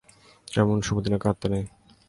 এমন 0.53 0.77
শুভ 0.81 0.97
দিনে 1.03 1.17
কাঁদতে 1.23 1.47
নেই। 1.53 1.65